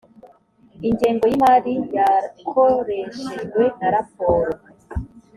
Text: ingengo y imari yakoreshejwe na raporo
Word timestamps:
ingengo 0.87 1.23
y 1.27 1.33
imari 1.37 1.73
yakoreshejwe 1.95 3.63
na 3.79 3.87
raporo 3.95 4.51